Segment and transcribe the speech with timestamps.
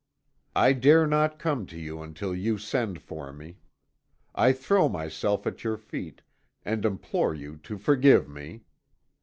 [0.55, 3.59] "I dare not come to you until you send for me.
[4.33, 6.23] I throw myself at your feet,
[6.65, 8.63] and implore you to forgive me.